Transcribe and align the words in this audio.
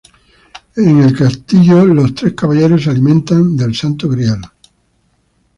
En 0.77 0.99
el 0.99 1.15
castillo, 1.15 1.85
los 1.85 2.15
tres 2.15 2.33
caballeros 2.33 2.81
se 2.85 2.89
alimentan 2.89 3.55
del 3.55 3.75
Santo 3.75 4.09
Grial. 4.09 4.41